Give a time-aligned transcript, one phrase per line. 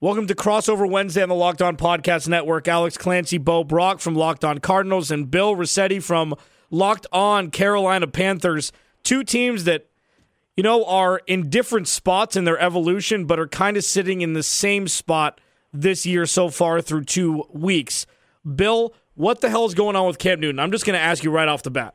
[0.00, 2.66] Welcome to Crossover Wednesday on the Locked On Podcast Network.
[2.66, 6.34] Alex Clancy, Bo Brack from Locked On Cardinals, and Bill Rossetti from
[6.68, 8.72] Locked On Carolina Panthers.
[9.04, 9.86] Two teams that,
[10.56, 14.32] you know, are in different spots in their evolution, but are kind of sitting in
[14.32, 15.40] the same spot
[15.72, 18.04] this year so far through two weeks.
[18.56, 20.58] Bill, what the hell is going on with Cam Newton?
[20.58, 21.94] I'm just going to ask you right off the bat.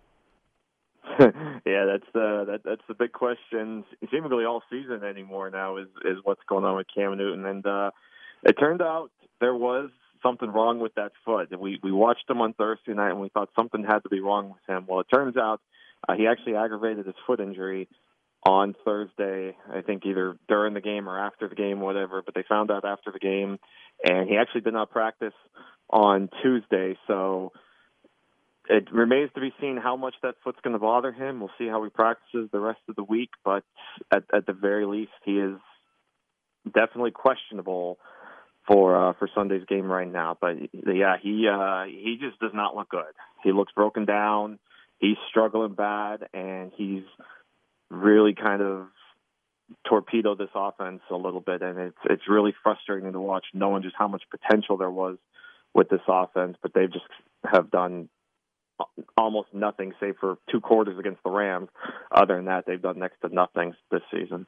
[1.66, 3.84] yeah, that's the that, that's the big question.
[4.12, 7.92] Seemingly all season anymore now is is what's going on with Cam Newton, and uh,
[8.44, 9.90] it turned out there was
[10.24, 11.50] something wrong with that foot.
[11.60, 14.50] We we watched him on Thursday night, and we thought something had to be wrong
[14.50, 14.86] with him.
[14.88, 15.62] Well, it turns out
[16.08, 17.90] uh, he actually aggravated his foot injury
[18.46, 19.58] on Thursday.
[19.72, 22.22] I think either during the game or after the game, whatever.
[22.26, 23.60] But they found out after the game,
[24.04, 25.34] and he actually did not practice
[25.90, 26.98] on Tuesday.
[27.08, 27.52] So
[28.70, 31.40] it remains to be seen how much that foot's going to bother him.
[31.40, 33.64] We'll see how he practices the rest of the week, but
[34.12, 35.58] at, at the very least, he is
[36.66, 37.98] definitely questionable
[38.68, 40.38] for uh, for Sunday's game right now.
[40.40, 43.14] But yeah, he uh, he just does not look good.
[43.44, 44.60] He looks broken down.
[45.00, 47.04] He's struggling bad, and he's
[47.90, 48.88] really kind of
[49.88, 53.96] torpedoed this offense a little bit, and it's it's really frustrating to watch, knowing just
[53.98, 55.18] how much potential there was
[55.74, 57.06] with this offense, but they've just
[57.52, 58.10] have done
[59.18, 61.70] almost nothing, save for two quarters against the Rams.
[62.12, 64.46] Other than that, they've done next to nothing this season.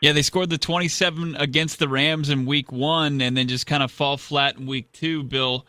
[0.00, 3.82] Yeah, they scored the 27 against the Rams in week one and then just kind
[3.82, 5.66] of fall flat in week two, Bill.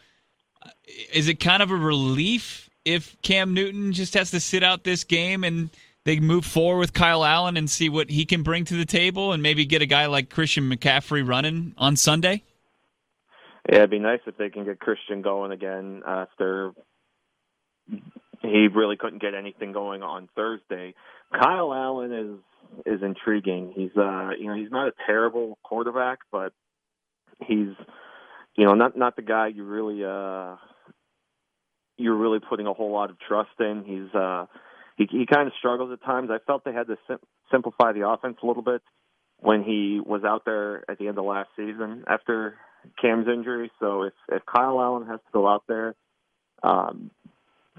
[1.11, 5.03] Is it kind of a relief if Cam Newton just has to sit out this
[5.03, 5.69] game and
[6.05, 9.33] they move forward with Kyle Allen and see what he can bring to the table
[9.33, 12.43] and maybe get a guy like Christian McCaffrey running on Sunday?
[13.67, 16.71] Yeah, it'd be nice if they can get Christian going again after
[18.41, 20.93] he really couldn't get anything going on Thursday.
[21.31, 22.39] Kyle Allen is
[22.85, 23.73] is intriguing.
[23.75, 26.53] He's uh you know, he's not a terrible quarterback, but
[27.45, 27.69] he's
[28.55, 30.55] you know, not not the guy you really uh
[31.97, 33.83] you're really putting a whole lot of trust in.
[33.85, 34.45] He's uh
[34.97, 36.29] he he kind of struggles at times.
[36.31, 37.19] I felt they had to sim-
[37.51, 38.81] simplify the offense a little bit
[39.39, 42.55] when he was out there at the end of last season after
[43.01, 43.71] Cam's injury.
[43.79, 45.95] So if if Kyle Allen has to go out there,
[46.63, 47.11] um,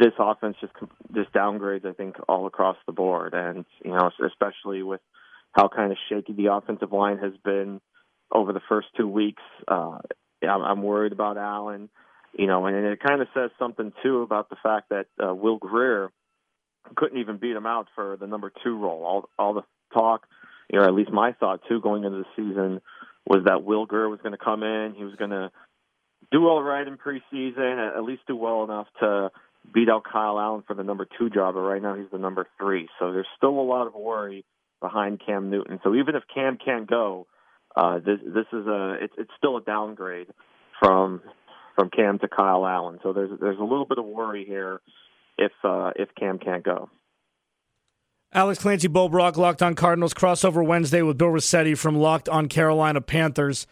[0.01, 0.73] this offense just
[1.15, 1.85] just downgrades.
[1.85, 5.01] I think all across the board, and you know especially with
[5.53, 7.81] how kind of shaky the offensive line has been
[8.33, 9.43] over the first two weeks.
[9.69, 9.99] Uh,
[10.43, 11.91] I'm, worried about Allen.
[12.33, 15.59] You know, and it kind of says something too about the fact that uh, Will
[15.59, 16.11] Grier
[16.97, 19.05] couldn't even beat him out for the number two role.
[19.05, 20.27] All all the talk,
[20.73, 22.81] you know, at least my thought too, going into the season
[23.27, 24.95] was that Will Grier was going to come in.
[24.97, 25.51] He was going to
[26.31, 29.31] do all right in preseason, at least do well enough to
[29.73, 31.55] beat out Kyle Allen for the number two job.
[31.55, 32.89] But right now he's the number three.
[32.99, 34.45] So there's still a lot of worry
[34.81, 35.81] behind Cam Newton.
[35.85, 37.27] So even if Cam can't go,
[37.77, 40.29] uh, this this is a it's it's still a downgrade
[40.81, 41.23] from
[41.77, 42.99] from Cam to Kyle Allen.
[43.03, 44.81] So there's there's a little bit of worry here
[45.39, 46.91] if uh, if Cam can't go.
[48.33, 52.47] Alex Clancy, Bo Brack, Locked On Cardinals, crossover Wednesday with Bill Rossetti from Locked On
[52.47, 53.67] Carolina Panthers.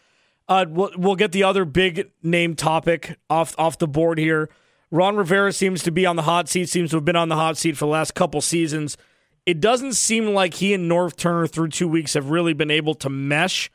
[0.49, 4.49] Uh, we'll, we'll get the other big name topic off off the board here.
[4.91, 7.37] Ron Rivera seems to be on the hot seat, seems to have been on the
[7.37, 8.97] hot seat for the last couple seasons.
[9.45, 12.95] It doesn't seem like he and Norv Turner through two weeks have really been able
[12.97, 13.71] to mesh.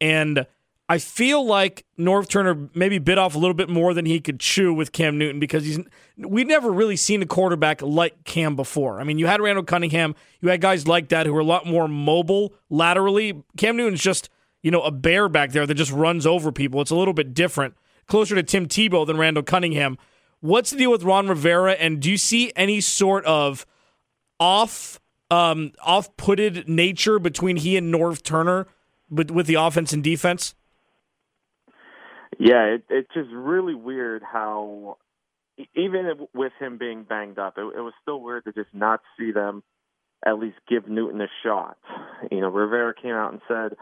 [0.00, 0.46] And
[0.88, 4.40] I feel like Norv Turner maybe bit off a little bit more than he could
[4.40, 5.78] chew with Cam Newton because he's
[6.16, 9.00] we've never really seen a quarterback like Cam before.
[9.00, 11.66] I mean, you had Randall Cunningham, you had guys like that who were a lot
[11.66, 13.42] more mobile laterally.
[13.58, 14.30] Cam Newton's just,
[14.62, 16.80] you know, a bear back there that just runs over people.
[16.80, 17.74] It's a little bit different,
[18.06, 19.98] closer to Tim Tebow than Randall Cunningham.
[20.40, 23.66] What's the deal with Ron Rivera and do you see any sort of
[24.38, 25.00] off
[25.30, 28.66] um off-putted nature between he and Norv Turner
[29.10, 30.54] with, with the offense and defense?
[32.38, 34.98] Yeah, it, it's just really weird how,
[35.74, 39.32] even with him being banged up, it, it was still weird to just not see
[39.32, 39.64] them
[40.24, 41.78] at least give Newton a shot.
[42.30, 43.76] You know, Rivera came out and said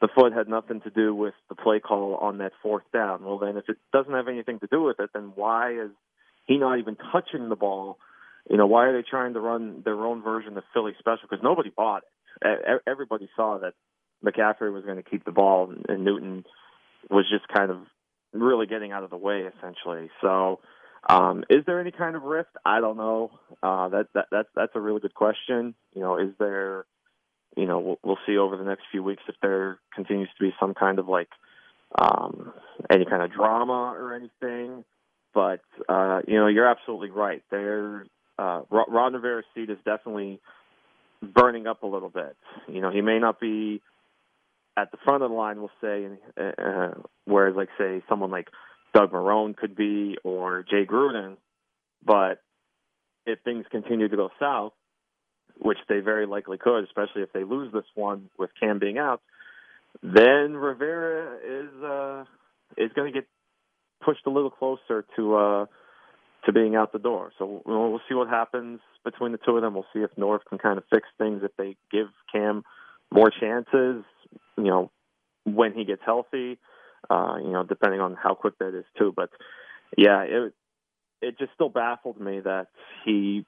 [0.00, 3.24] the foot had nothing to do with the play call on that fourth down.
[3.24, 5.90] Well, then if it doesn't have anything to do with it, then why is
[6.46, 7.98] he not even touching the ball?
[8.48, 11.28] You know, why are they trying to run their own version of Philly special?
[11.28, 12.02] Because nobody bought
[12.42, 12.80] it.
[12.86, 13.74] Everybody saw that
[14.24, 16.44] McCaffrey was going to keep the ball, and Newton
[17.10, 17.78] was just kind of
[18.32, 20.10] really getting out of the way essentially.
[20.20, 20.60] So,
[21.08, 22.50] um, is there any kind of rift?
[22.64, 23.30] I don't know.
[23.62, 25.74] Uh, that that that's that's a really good question.
[25.94, 26.86] You know, is there?
[27.56, 30.54] You know, we'll, we'll see over the next few weeks if there continues to be
[30.60, 31.28] some kind of like
[31.98, 32.52] um,
[32.90, 34.84] any kind of drama or anything.
[35.34, 37.42] But uh, you know, you're absolutely right.
[37.50, 38.06] There,
[38.38, 40.40] uh, Ron Rivera's seat is definitely
[41.22, 42.36] burning up a little bit.
[42.68, 43.82] You know, he may not be
[44.76, 46.06] at the front of the line, we'll say,
[46.38, 46.90] uh,
[47.24, 48.48] whereas like say someone like
[48.94, 51.36] Doug Marrone could be or Jay Gruden,
[52.04, 52.40] but
[53.26, 54.72] if things continue to go south,
[55.60, 59.20] which they very likely could, especially if they lose this one with Cam being out,
[60.02, 62.24] then Rivera is uh,
[62.76, 63.28] is going to get
[64.04, 65.66] pushed a little closer to uh,
[66.46, 67.32] to being out the door.
[67.38, 69.74] So we'll, we'll see what happens between the two of them.
[69.74, 72.64] We'll see if Norv can kind of fix things if they give Cam
[73.12, 74.04] more chances.
[74.56, 74.90] You know,
[75.44, 76.58] when he gets healthy.
[77.08, 79.12] Uh, you know, depending on how quick that is too.
[79.16, 79.30] But
[79.96, 80.52] yeah, it
[81.22, 82.68] it just still baffled me that
[83.04, 83.44] he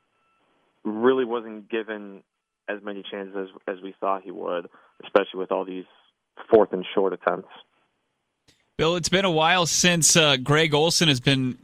[0.85, 2.23] really wasn't given
[2.69, 4.69] as many chances as, as we thought he would,
[5.05, 5.85] especially with all these
[6.51, 7.49] fourth and short attempts.
[8.79, 11.59] Bill, it's been a while since uh, Greg Olsen has been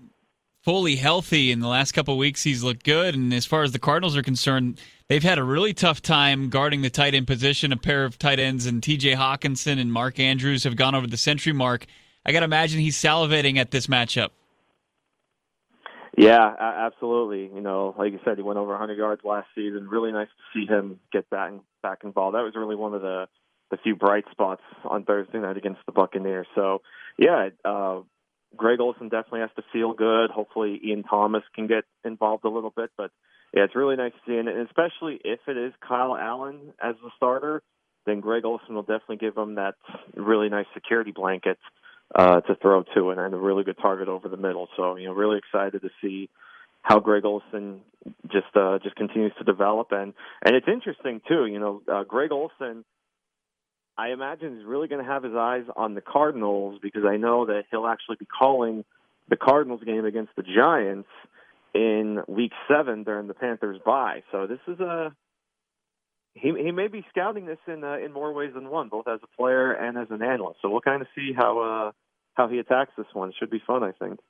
[0.62, 1.50] fully healthy.
[1.50, 3.14] In the last couple weeks, he's looked good.
[3.14, 6.82] And as far as the Cardinals are concerned, they've had a really tough time guarding
[6.82, 7.72] the tight end position.
[7.72, 9.14] A pair of tight ends and T.J.
[9.14, 11.86] Hockenson and Mark Andrews have gone over the century mark.
[12.26, 14.30] I got to imagine he's salivating at this matchup.
[16.18, 17.54] Yeah, absolutely.
[17.54, 19.88] You know, like you said, he went over 100 yards last season.
[19.88, 22.34] Really nice to see him get back back involved.
[22.34, 23.26] That was really one of the
[23.70, 26.46] the few bright spots on Thursday night against the Buccaneers.
[26.54, 26.80] So,
[27.18, 28.00] yeah, uh,
[28.56, 30.30] Greg Olsen definitely has to feel good.
[30.30, 32.90] Hopefully, Ian Thomas can get involved a little bit.
[32.96, 33.12] But
[33.54, 37.10] yeah, it's really nice to see, and especially if it is Kyle Allen as the
[37.16, 37.62] starter,
[38.06, 39.74] then Greg Olsen will definitely give him that
[40.16, 41.58] really nice security blanket
[42.14, 44.68] uh, to throw to, and, a really good target over the middle.
[44.76, 46.28] So you know, really excited to see
[46.82, 47.80] how Greg Olsen
[48.30, 50.14] just uh, just continues to develop, and
[50.44, 51.46] and it's interesting too.
[51.46, 52.84] You know, uh, Greg Olsen
[53.98, 57.46] I imagine he's really going to have his eyes on the Cardinals because I know
[57.46, 58.84] that he'll actually be calling
[59.28, 61.08] the Cardinals game against the Giants
[61.74, 64.22] in Week Seven during the Panthers' bye.
[64.30, 65.12] So this is a
[66.40, 69.20] he he may be scouting this in uh, in more ways than one, both as
[69.22, 70.60] a player and as an analyst.
[70.62, 71.92] So we'll kind of see how uh,
[72.34, 73.30] how he attacks this one.
[73.30, 74.20] It should be fun, I think.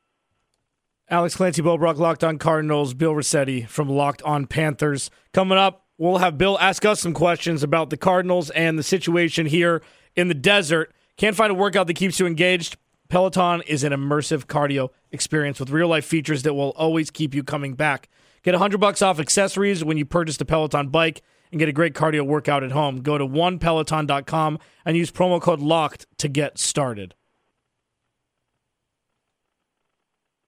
[1.10, 5.10] Alex Clancy Bo Brack, Locked On Cardinals, Bill Rossetti from Locked On Panthers.
[5.32, 9.46] Coming up, we'll have Bill ask us some questions about the Cardinals and the situation
[9.46, 9.82] here
[10.16, 10.92] in the desert.
[11.16, 12.76] Can't find a workout that keeps you engaged?
[13.08, 17.42] Peloton is an immersive cardio experience with real life features that will always keep you
[17.42, 18.10] coming back.
[18.42, 21.94] Get 100 bucks off accessories when you purchase the Peloton bike and get a great
[21.94, 23.02] cardio workout at home.
[23.02, 27.14] Go to onepeloton.com and use promo code LOCKED to get started.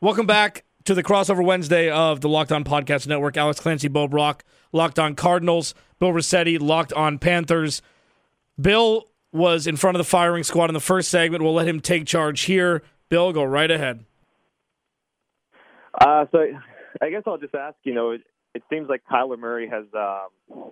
[0.00, 3.36] Welcome back to the crossover Wednesday of the Locked On Podcast Network.
[3.36, 7.82] Alex Clancy, Bo Brack, Locked On Cardinals, Bill Rossetti, Locked On Panthers.
[8.60, 11.42] Bill was in front of the firing squad in the first segment.
[11.42, 12.84] We'll let him take charge here.
[13.08, 14.04] Bill, go right ahead.
[16.00, 16.46] Uh, so
[17.02, 17.74] I guess I'll just ask.
[17.82, 18.20] You know, it,
[18.54, 20.70] it seems like Kyler Murray has um,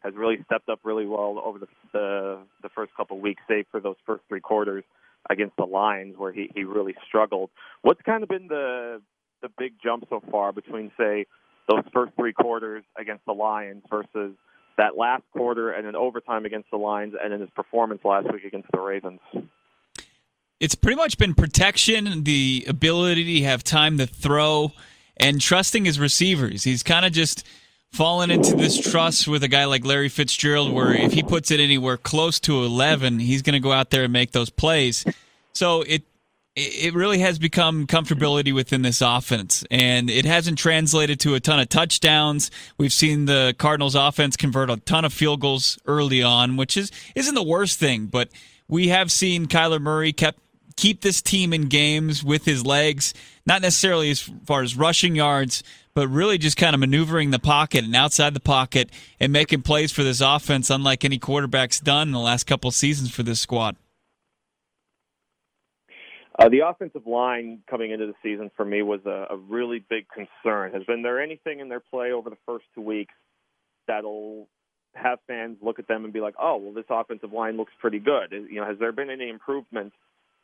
[0.00, 3.78] has really stepped up really well over the the, the first couple weeks, save for
[3.78, 4.84] those first three quarters
[5.30, 7.50] against the Lions where he, he really struggled.
[7.82, 9.00] What's kind of been the
[9.42, 11.26] the big jump so far between say
[11.68, 14.36] those first three quarters against the Lions versus
[14.78, 18.44] that last quarter and then overtime against the Lions and then his performance last week
[18.44, 19.20] against the Ravens?
[20.60, 24.72] It's pretty much been protection, the ability to have time to throw,
[25.16, 26.62] and trusting his receivers.
[26.62, 27.44] He's kind of just
[27.92, 31.60] fallen into this trust with a guy like Larry Fitzgerald, where if he puts it
[31.60, 35.04] anywhere close to 11, he's going to go out there and make those plays.
[35.52, 36.02] So it
[36.54, 41.58] it really has become comfortability within this offense, and it hasn't translated to a ton
[41.58, 42.50] of touchdowns.
[42.76, 46.90] We've seen the Cardinals' offense convert a ton of field goals early on, which is
[47.14, 48.28] isn't the worst thing, but
[48.68, 50.41] we have seen Kyler Murray kept
[50.76, 53.14] keep this team in games with his legs,
[53.46, 55.62] not necessarily as far as rushing yards,
[55.94, 59.92] but really just kind of maneuvering the pocket and outside the pocket and making plays
[59.92, 63.76] for this offense, unlike any quarterback's done in the last couple seasons for this squad.
[66.38, 70.06] Uh, the offensive line coming into the season for me was a, a really big
[70.08, 70.72] concern.
[70.72, 73.12] Has been there anything in their play over the first two weeks
[73.86, 74.48] that'll
[74.94, 77.98] have fans look at them and be like, "Oh, well, this offensive line looks pretty
[77.98, 79.92] good." You know, has there been any improvement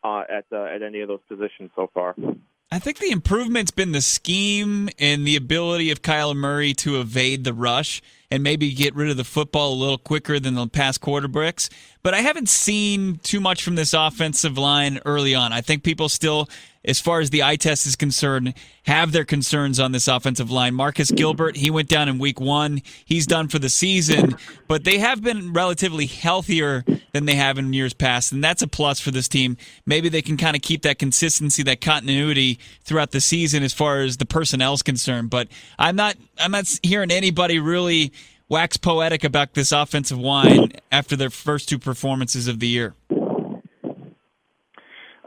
[0.05, 2.15] uh, at uh, at any of those positions so far?
[2.71, 7.45] I think the improvement's been the scheme and the ability of Kyler Murray to evade
[7.45, 11.01] the rush and maybe get rid of the football a little quicker than the past
[11.01, 11.71] quarterbacks.
[12.03, 15.51] But I haven't seen too much from this offensive line early on.
[15.51, 16.47] I think people still
[16.89, 18.55] as far as the eye test is concerned,
[18.85, 20.75] have their concerns on this offensive line.
[20.75, 22.81] Marcus Gilbert, he went down in week one.
[23.05, 27.75] He's done for the season, but they have been relatively healthier than they have in
[27.75, 29.59] years past, and that's a plus for this team.
[29.85, 34.01] Maybe they can kind of keep that consistency, that continuity throughout the season as far
[34.01, 35.29] as the personnel is concerned.
[35.29, 38.13] But I'm not, I'm not hearing anybody really
[38.49, 42.95] wax poetic about this offensive line after their first two performances of the year.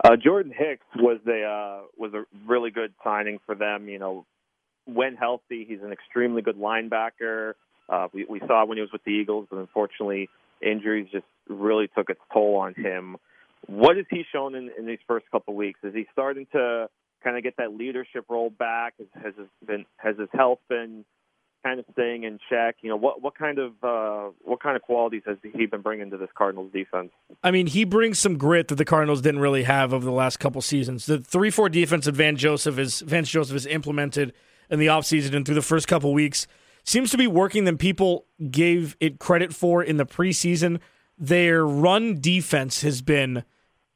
[0.04, 3.88] Uh, Jordan Hicks was a uh, was a really good signing for them.
[3.88, 4.26] You know,
[4.86, 7.54] when healthy, he's an extremely good linebacker.
[7.88, 10.30] Uh, we, we saw when he was with the Eagles, but unfortunately,
[10.62, 13.18] injuries just really took its toll on him.
[13.68, 15.80] What has he shown in, in these first couple of weeks?
[15.84, 16.88] Is he starting to
[17.24, 18.96] kind of get that leadership role back?
[18.98, 21.06] Has, has his been has his health been
[21.64, 22.78] kind of staying in check?
[22.82, 26.10] You know, what what kind of uh, what kind of qualities has he been bringing
[26.12, 27.12] to this Cardinals defense?
[27.44, 30.40] I mean, he brings some grit that the Cardinals didn't really have over the last
[30.40, 31.06] couple seasons.
[31.06, 34.34] The three four defense that Van Joseph is Vance Joseph has implemented
[34.70, 36.48] in the offseason and through the first couple weeks
[36.84, 40.80] seems to be working than people gave it credit for in the preseason.
[41.18, 43.44] Their run defense has been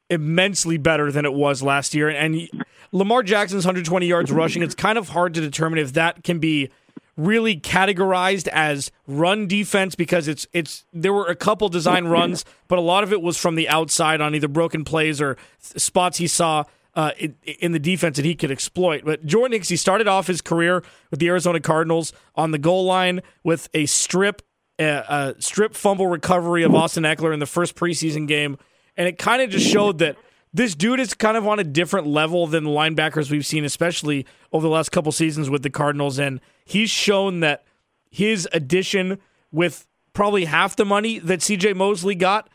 [0.10, 2.10] immensely better than it was last year.
[2.10, 2.48] And
[2.92, 6.70] Lamar Jackson's 120 yards rushing, it's kind of hard to determine if that can be
[7.18, 12.78] really categorized as run defense because it's it's there were a couple design runs, but
[12.78, 16.28] a lot of it was from the outside on either broken plays or spots he
[16.28, 16.64] saw
[16.96, 19.04] uh, in, in, the defense that he could exploit.
[19.04, 20.82] But Jordan Hicks, he started off his career
[21.12, 24.42] with the Arizona Cardinals on the goal line with a strip
[24.78, 28.58] a strip fumble recovery of Austin Ekeler in the first preseason game,
[28.98, 30.18] and it kind of just showed that
[30.54, 34.26] this dude is kind of on a different level than the linebackers we've seen, especially
[34.54, 36.18] over the last couple seasons with the Cardinals.
[36.18, 37.64] And he's shown that
[38.10, 39.20] his addition
[39.52, 42.50] with probably half the money that CJ Mosley got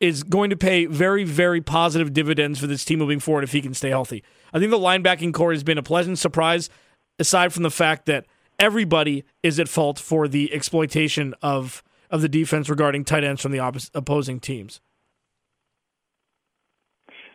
[0.00, 3.62] is going to pay very, very positive dividends for this team moving forward if he
[3.62, 4.22] can stay healthy.
[4.52, 6.68] I think the linebacking corps has been a pleasant surprise,
[7.18, 8.26] aside from the fact that
[8.58, 13.50] everybody is at fault for the exploitation of of the defense regarding tight ends from
[13.50, 14.80] the opposing teams.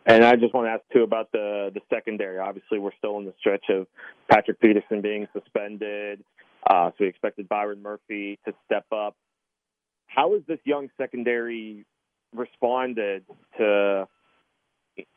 [0.05, 2.39] And I just want to ask too about the the secondary.
[2.39, 3.87] Obviously, we're still in the stretch of
[4.29, 6.23] Patrick Peterson being suspended,
[6.67, 9.15] uh, so we expected Byron Murphy to step up.
[10.07, 11.85] How has this young secondary
[12.33, 13.25] responded
[13.57, 14.07] to,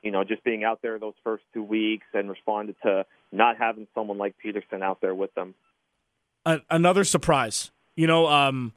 [0.03, 3.87] you know, just being out there those first two weeks and responded to not having
[3.95, 5.55] someone like Peterson out there with them?
[6.69, 7.71] another surprise.
[7.97, 8.75] You know, um,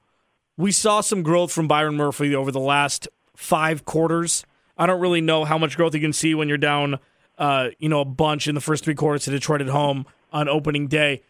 [0.57, 4.45] we saw some growth from Byron Murphy over the last five quarters
[4.77, 6.99] I don't really know how much growth you can see when you're down,
[7.37, 10.47] uh, you know, a bunch in the first three quarters to Detroit at home on
[10.47, 11.23] opening day.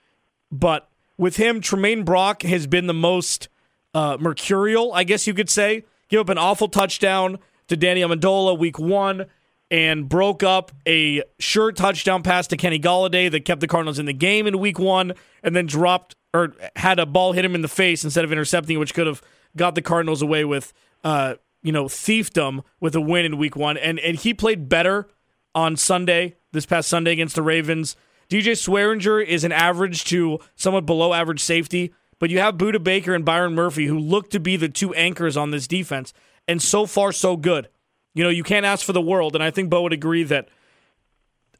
[0.51, 3.50] But with him, Tramaine Brock has been the most
[3.94, 5.84] uh, mercurial, I guess you could say.
[6.10, 9.25] Give up an awful touchdown to Danny Amendola week one
[9.70, 14.06] and broke up a sure touchdown pass to Kenny Golladay that kept the Cardinals in
[14.06, 15.13] the game in week one
[15.44, 18.80] and then dropped or had a ball hit him in the face instead of intercepting,
[18.80, 19.22] which could have
[19.56, 20.74] got the Cardinals away with
[21.04, 21.36] uh,
[21.68, 23.76] you know, thiefdom with a win in week one.
[23.78, 25.10] And, and he played better
[25.54, 27.98] on Sunday, this past Sunday against the Ravens.
[28.30, 33.14] DJ Swearinger is an average to somewhat below average safety, but you have Budda Baker
[33.14, 36.14] and Byron Murphy who look to be the two anchors on this defense.
[36.48, 37.68] And so far, so good.
[38.14, 39.36] You know, you can't ask for the world.
[39.36, 40.48] And I think Bo would agree that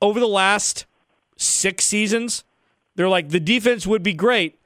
[0.02, 0.86] over the last
[1.36, 2.46] six seasons,
[2.96, 4.58] they're like, the defense would be great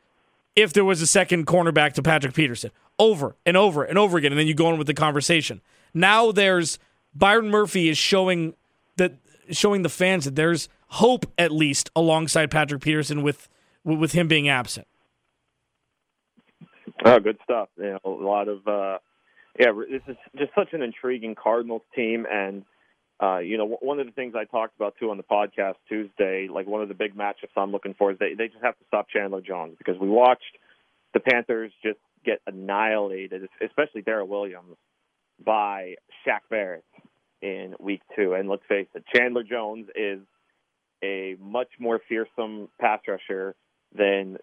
[0.56, 2.70] if there was a second cornerback to Patrick Peterson
[3.02, 5.60] over and over and over again, and then you go on with the conversation.
[5.92, 6.78] Now there's
[7.16, 8.54] Byron Murphy is showing
[8.98, 9.14] that
[9.50, 13.50] showing the fans that there's hope at least alongside Patrick Peterson with
[13.84, 14.88] with him being absent.
[17.04, 17.70] Oh, good stuff.
[17.78, 19.00] You know, a lot of uh,
[19.60, 19.72] yeah.
[19.90, 22.64] This is just such an intriguing Cardinals team, and
[23.20, 26.48] uh, you know, one of the things I talked about too on the podcast Tuesday,
[26.54, 28.86] like one of the big matchups I'm looking for is they they just have to
[28.88, 30.56] stop Chandler Jones because we watched
[31.16, 34.78] the Panthers just get annihilated, especially Daryl Williams,
[35.44, 36.84] by Shaq Barrett
[37.42, 38.34] in week two.
[38.34, 40.20] And let's face it, Chandler Jones is
[41.04, 43.56] a much more fearsome pass rusher
[43.98, 44.38] than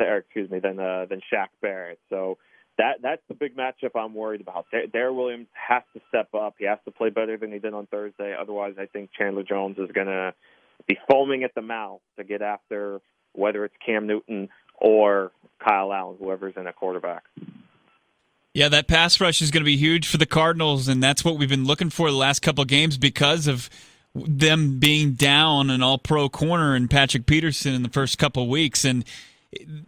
[0.00, 1.98] or excuse me than uh, than Shaq Barrett.
[2.08, 2.38] So
[2.78, 4.66] that that's the big matchup I'm worried about.
[4.92, 6.54] Dare Williams has to step up.
[6.58, 8.34] He has to play better than he did on Thursday.
[8.38, 10.34] Otherwise, I think Chandler Jones is going to
[10.86, 13.00] be foaming at the mouth to get after
[13.32, 17.24] whether it's Cam Newton or Kyle Allen, whoever's in at quarterback.
[18.54, 21.36] Yeah, that pass rush is going to be huge for the Cardinals, and that's what
[21.36, 23.68] we've been looking for the last couple games because of
[24.14, 28.84] them being down an all pro corner and Patrick Peterson in the first couple weeks.
[28.84, 29.04] And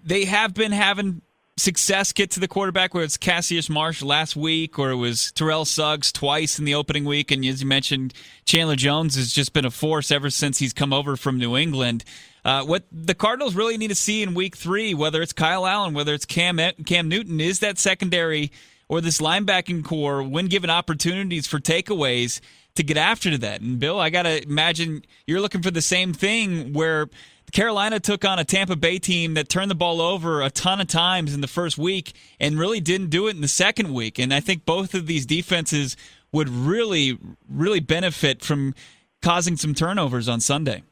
[0.04, 1.22] they have been having
[1.58, 5.64] success get to the quarterback, where it's Cassius Marsh last week, or it was Terrell
[5.64, 7.30] Suggs twice in the opening week.
[7.30, 10.92] And as you mentioned, Chandler Jones has just been a force ever since he's come
[10.92, 12.04] over from New England.
[12.44, 15.92] Uh, what the Cardinals really need to see in week three, whether it's Kyle Allen,
[15.92, 18.50] whether it's Cam, Cam Newton, is that secondary
[18.88, 22.40] or this linebacking corps, when given opportunities for takeaways,
[22.78, 23.60] to get after that.
[23.60, 27.08] And Bill, I got to imagine you're looking for the same thing where
[27.52, 30.86] Carolina took on a Tampa Bay team that turned the ball over a ton of
[30.86, 34.18] times in the first week and really didn't do it in the second week.
[34.18, 35.96] And I think both of these defenses
[36.32, 37.18] would really,
[37.48, 38.74] really benefit from
[39.22, 40.82] causing some turnovers on Sunday.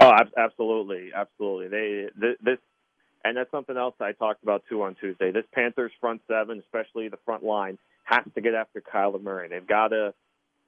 [0.00, 1.68] Oh, absolutely, absolutely.
[1.68, 2.08] They
[2.42, 2.58] this,
[3.24, 5.30] and that's something else I talked about too on Tuesday.
[5.32, 9.48] This Panthers front seven, especially the front line, has to get after Kyler Murray.
[9.48, 10.14] They've got to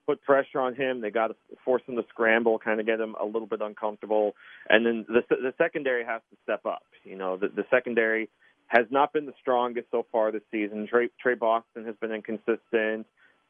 [0.07, 1.01] put pressure on him.
[1.01, 4.35] They got to force him to scramble, kind of get him a little bit uncomfortable,
[4.69, 6.83] and then the the secondary has to step up.
[7.05, 8.29] You know, the, the secondary
[8.67, 10.87] has not been the strongest so far this season.
[10.89, 13.07] Tre, Tre Boston has been inconsistent.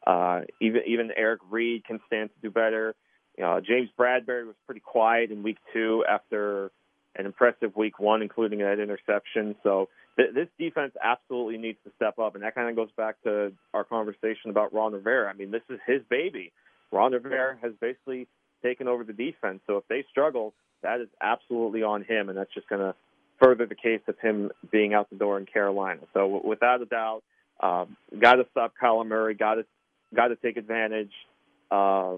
[0.07, 2.95] Uh, even even Eric Reid can stand to do better.
[3.39, 6.71] You know, James Bradberry was pretty quiet in week two after
[7.17, 9.55] an impressive week one, including that interception.
[9.63, 13.23] So th- this defense absolutely needs to step up, and that kind of goes back
[13.25, 15.29] to our conversation about Ron Rivera.
[15.29, 16.53] I mean, this is his baby.
[16.91, 18.29] Ron Rivera has basically
[18.63, 19.61] taken over the defense.
[19.67, 22.95] So if they struggle, that is absolutely on him, and that's just going to
[23.43, 26.01] further the case of him being out the door in Carolina.
[26.15, 27.23] So without a doubt,
[27.61, 29.35] um, got to stop Kyler Murray.
[29.35, 29.65] Got to
[30.15, 31.13] got to take advantage
[31.71, 32.17] uh,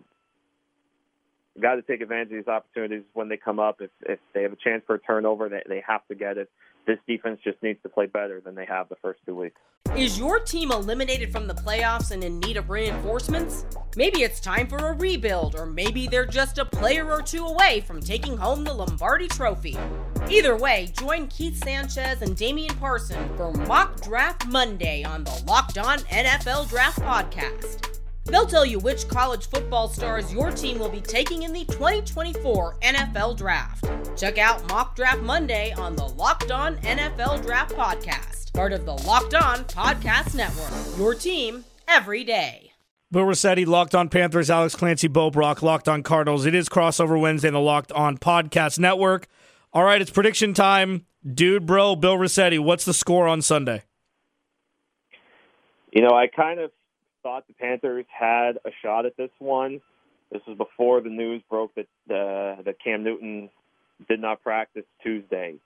[1.61, 3.81] got to take advantage of these opportunities when they come up.
[3.81, 6.50] If if they have a chance for a turnover, they they have to get it.
[6.87, 9.59] This defense just needs to play better than they have the first two weeks.
[9.96, 13.64] Is your team eliminated from the playoffs and in need of reinforcements?
[13.96, 17.81] Maybe it's time for a rebuild, or maybe they're just a player or two away
[17.87, 19.79] from taking home the Lombardi Trophy.
[20.29, 25.79] Either way, join Keith Sanchez and Damian Parson for Mock Draft Monday on the Locked
[25.79, 28.04] On NFL Draft Podcast.
[28.26, 32.76] They'll tell you which college football stars your team will be taking in the 2024
[32.80, 33.84] NFL Draft.
[34.16, 38.94] Check out Mock Draft Monday on the Locked On NFL Draft Podcast, part of the
[38.94, 40.98] Locked On Podcast Network.
[40.98, 42.72] Your team every day.
[43.12, 46.46] Bill Rossetti, Locked On Panthers, Alex Clancy, Bo Brack, Locked On Cardinals.
[46.46, 49.28] It is crossover Wednesday in the Locked On Podcast Network.
[49.72, 51.06] All right, it's prediction time.
[51.24, 53.82] Dude, bro, Bill Rossetti, what's the score on Sunday?
[55.92, 56.72] You know, I kind of
[57.24, 59.80] thought the Panthers had a shot at this one.
[60.30, 63.50] This was before the news broke that uh, that Cam Newton
[64.08, 65.56] did not practice Tuesday.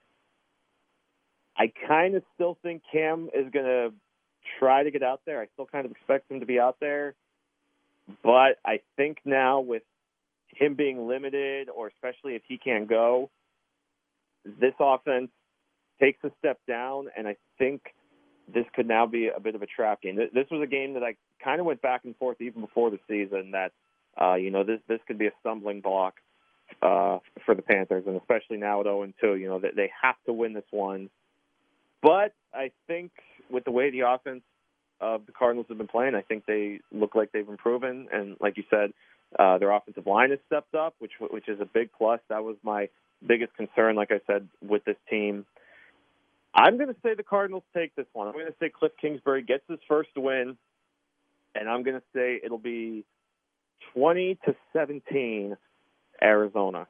[1.56, 3.92] I kind of still think Cam is going to
[4.58, 5.42] try to get out there.
[5.42, 7.14] I still kind of expect him to be out there,
[8.22, 9.82] but I think now with
[10.48, 13.30] him being limited, or especially if he can't go,
[14.44, 15.30] this offense
[16.00, 17.82] takes a step down, and I think
[18.52, 20.16] this could now be a bit of a trap game.
[20.16, 22.98] This was a game that I kind of went back and forth even before the
[23.08, 23.52] season.
[23.52, 23.72] That
[24.20, 26.14] uh, you know this this could be a stumbling block
[26.82, 29.37] uh, for the Panthers, and especially now at 0 and 2.
[29.37, 31.11] You know that they have to win this one.
[32.02, 33.11] But I think
[33.50, 34.42] with the way the offense
[35.00, 37.84] of the Cardinals have been playing, I think they look like they've improved.
[37.84, 38.92] And like you said,
[39.38, 42.20] uh, their offensive line has stepped up, which which is a big plus.
[42.28, 42.88] That was my
[43.26, 45.44] biggest concern, like I said, with this team.
[46.54, 48.26] I'm going to say the Cardinals take this one.
[48.26, 50.56] I'm going to say Cliff Kingsbury gets his first win,
[51.54, 53.04] and I'm going to say it'll be
[53.94, 55.56] 20 to 17
[56.22, 56.87] Arizona.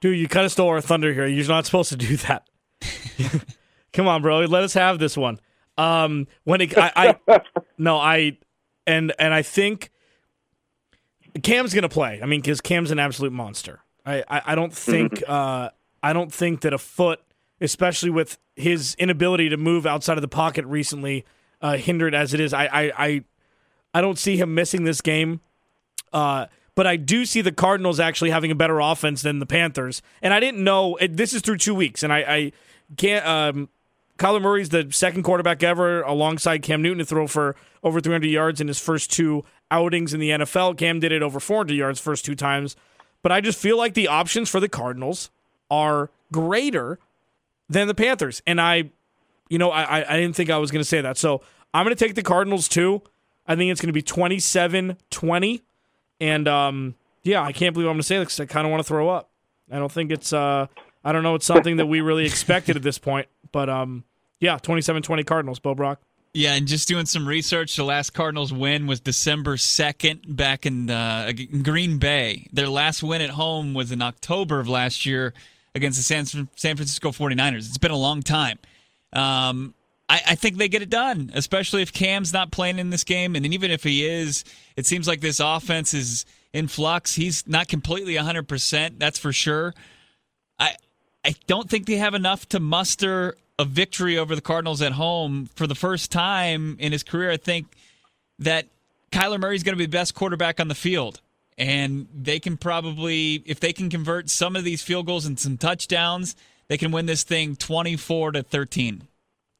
[0.00, 1.26] Dude, you kind of stole our thunder here.
[1.26, 2.48] You're not supposed to do that.
[3.92, 4.40] Come on, bro.
[4.40, 5.40] Let us have this one.
[5.76, 7.40] Um, when it, I, I
[7.78, 8.38] no, I,
[8.86, 9.90] and and I think
[11.42, 12.20] Cam's gonna play.
[12.22, 13.80] I mean, because Cam's an absolute monster.
[14.04, 15.30] I, I, I don't think, mm-hmm.
[15.30, 15.68] uh,
[16.02, 17.20] I don't think that a foot
[17.60, 21.24] especially with his inability to move outside of the pocket recently,
[21.60, 22.52] uh, hindered as it is.
[22.52, 23.24] I, I, I,
[23.94, 25.40] I don't see him missing this game.
[26.12, 30.00] Uh, but I do see the Cardinals actually having a better offense than the Panthers.
[30.22, 32.52] And I didn't know it, this is through two weeks, and I, I
[32.96, 33.26] can't.
[33.26, 33.68] Um,
[34.16, 38.60] Kyler Murray's the second quarterback ever alongside Cam Newton to throw for over 300 yards
[38.60, 40.78] in his first two outings in the NFL.
[40.78, 42.76] Cam did it over 400 yards first two times.
[43.22, 45.30] But I just feel like the options for the Cardinals
[45.70, 47.00] are greater
[47.68, 48.42] than the Panthers.
[48.46, 48.90] And I,
[49.48, 51.16] you know, I, I didn't think I was going to say that.
[51.18, 53.02] So I'm going to take the Cardinals too.
[53.46, 55.62] I think it's going to be 27 20.
[56.20, 58.80] And um, yeah, I can't believe I'm going to say this I kind of want
[58.80, 59.30] to throw up.
[59.70, 60.66] I don't think it's, uh,
[61.04, 63.28] I don't know, it's something that we really expected at this point.
[63.52, 64.04] But um,
[64.40, 65.98] yeah, 27 20 Cardinals, Bo Brack.
[66.34, 70.90] Yeah, and just doing some research, the last Cardinals win was December 2nd back in,
[70.90, 72.46] uh, in Green Bay.
[72.52, 75.32] Their last win at home was in October of last year
[75.74, 77.68] against the San, San Francisco 49ers.
[77.68, 78.58] It's been a long time.
[79.12, 79.74] Um,
[80.08, 83.36] I, I, think they get it done, especially if Cam's not playing in this game.
[83.36, 84.44] And even if he is,
[84.76, 87.14] it seems like this offense is in flux.
[87.14, 89.74] He's not completely 100%, that's for sure.
[90.58, 90.74] I,
[91.24, 95.48] I don't think they have enough to muster a victory over the Cardinals at home
[95.54, 97.30] for the first time in his career.
[97.30, 97.66] I think
[98.38, 98.66] that
[99.10, 101.20] Kyler Murray is going to be the best quarterback on the field.
[101.58, 105.58] And they can probably, if they can convert some of these field goals and some
[105.58, 106.36] touchdowns,
[106.68, 109.08] they can win this thing 24 to 13.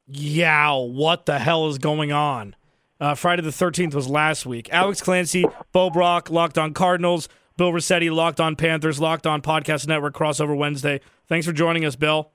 [0.07, 2.55] Yeah, what the hell is going on?
[3.01, 4.69] Uh, Friday the 13th was last week.
[4.71, 9.87] Alex Clancy, Bo Brack, Locked on Cardinals, Bill Rossetti, Locked on Panthers, Locked on Podcast
[9.87, 11.01] Network, Crossover Wednesday.
[11.27, 12.31] Thanks for joining us, Bill.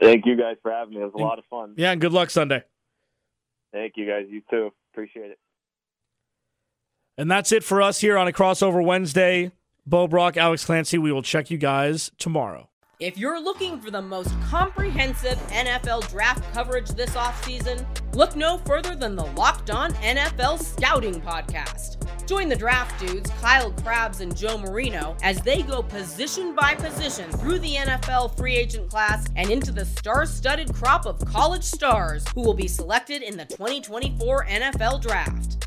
[0.00, 1.00] Thank you guys for having me.
[1.00, 1.74] It was a lot of fun.
[1.76, 2.62] Yeah, and good luck Sunday.
[3.72, 4.26] Thank you guys.
[4.28, 4.72] You too.
[4.92, 5.38] Appreciate it.
[7.18, 9.52] And that's it for us here on a crossover Wednesday.
[9.86, 10.98] Bo Brack, Alex Clancy.
[10.98, 12.68] We will check you guys tomorrow.
[12.98, 18.94] If you're looking for the most comprehensive NFL draft coverage this offseason, look no further
[18.94, 21.98] than the Locked On NFL Scouting Podcast.
[22.26, 27.30] Join the draft dudes, Kyle Crabbs and Joe Marino, as they go position by position
[27.32, 32.24] through the NFL free agent class and into the star studded crop of college stars
[32.34, 35.66] who will be selected in the 2024 NFL Draft.